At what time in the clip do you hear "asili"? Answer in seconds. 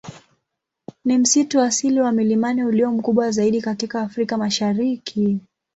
1.61-2.01